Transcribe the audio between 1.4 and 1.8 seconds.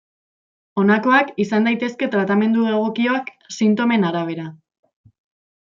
izan